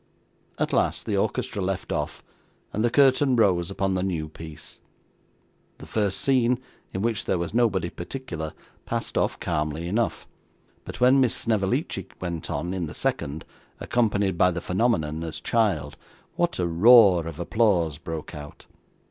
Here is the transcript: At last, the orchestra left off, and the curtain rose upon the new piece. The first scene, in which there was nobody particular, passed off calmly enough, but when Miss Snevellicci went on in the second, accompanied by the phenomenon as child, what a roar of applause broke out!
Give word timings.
At 0.57 0.73
last, 0.73 1.05
the 1.05 1.15
orchestra 1.15 1.61
left 1.61 1.91
off, 1.91 2.23
and 2.73 2.83
the 2.83 2.89
curtain 2.89 3.35
rose 3.35 3.69
upon 3.69 3.93
the 3.93 4.01
new 4.01 4.29
piece. 4.29 4.79
The 5.77 5.85
first 5.85 6.19
scene, 6.21 6.57
in 6.91 7.03
which 7.03 7.25
there 7.25 7.37
was 7.37 7.53
nobody 7.53 7.91
particular, 7.91 8.53
passed 8.87 9.15
off 9.15 9.39
calmly 9.39 9.87
enough, 9.87 10.25
but 10.85 11.01
when 11.01 11.21
Miss 11.21 11.35
Snevellicci 11.35 12.07
went 12.19 12.49
on 12.49 12.73
in 12.73 12.87
the 12.87 12.95
second, 12.95 13.45
accompanied 13.79 14.39
by 14.39 14.49
the 14.49 14.59
phenomenon 14.59 15.23
as 15.23 15.39
child, 15.39 15.97
what 16.35 16.57
a 16.57 16.65
roar 16.65 17.27
of 17.27 17.39
applause 17.39 17.99
broke 17.99 18.33
out! 18.33 18.65